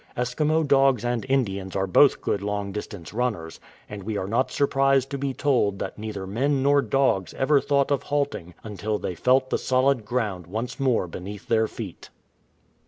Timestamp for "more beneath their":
10.79-11.67